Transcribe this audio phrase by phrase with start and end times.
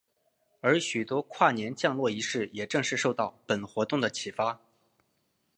[0.61, 4.59] 而许多跨年降落仪式也正是受到本活动的启发。